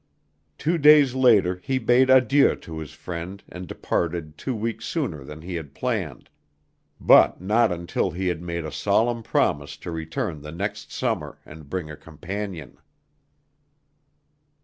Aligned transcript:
Two 0.57 0.79
days 0.79 1.13
later 1.13 1.61
he 1.63 1.77
bade 1.77 2.09
adieu 2.09 2.55
to 2.55 2.79
his 2.79 2.91
friend 2.91 3.43
and 3.47 3.67
departed 3.67 4.35
two 4.35 4.55
weeks 4.55 4.87
sooner 4.87 5.23
than 5.23 5.43
he 5.43 5.53
had 5.53 5.75
planned, 5.75 6.27
but 6.99 7.39
not 7.39 7.71
until 7.71 8.09
he 8.09 8.25
had 8.27 8.41
made 8.41 8.65
a 8.65 8.71
solemn 8.71 9.21
promise 9.21 9.77
to 9.77 9.91
return 9.91 10.41
the 10.41 10.51
next 10.51 10.91
summer 10.91 11.37
and 11.45 11.69
bring 11.69 11.91
a 11.91 11.95
companion. 11.95 12.79